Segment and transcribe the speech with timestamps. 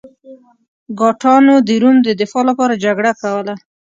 [0.99, 3.53] ګاټانو د روم د دفاع لپاره جګړه کوله.